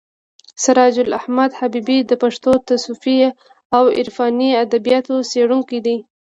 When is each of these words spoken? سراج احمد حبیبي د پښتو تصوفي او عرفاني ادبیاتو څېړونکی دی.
سراج 0.61 0.95
احمد 1.19 1.49
حبیبي 1.59 1.97
د 2.09 2.11
پښتو 2.23 2.51
تصوفي 2.67 3.17
او 3.75 3.83
عرفاني 3.99 4.49
ادبیاتو 4.63 5.15
څېړونکی 5.31 5.79
دی. 5.85 5.97